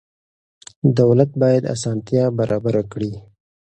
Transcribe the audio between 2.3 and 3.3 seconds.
برابره کړي.